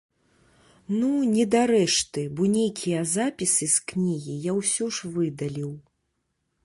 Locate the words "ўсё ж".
4.61-5.13